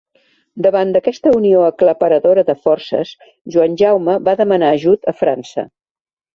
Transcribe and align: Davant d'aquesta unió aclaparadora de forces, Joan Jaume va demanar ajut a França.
Davant 0.65 0.93
d'aquesta 0.95 1.33
unió 1.39 1.59
aclaparadora 1.65 2.45
de 2.49 2.57
forces, 2.65 3.13
Joan 3.57 3.79
Jaume 3.85 4.19
va 4.31 4.37
demanar 4.43 4.75
ajut 4.81 5.15
a 5.15 5.19
França. 5.25 5.71